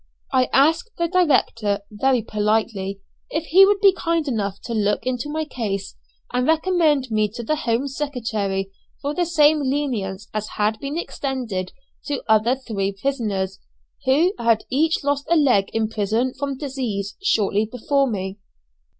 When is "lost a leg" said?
15.03-15.69